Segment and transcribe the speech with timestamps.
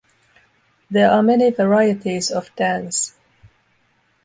[0.89, 3.13] There are many varieties of dance.